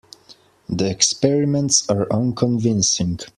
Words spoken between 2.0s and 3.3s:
unconvincing.